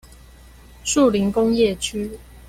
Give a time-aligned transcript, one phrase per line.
[0.83, 2.17] 樹林工業區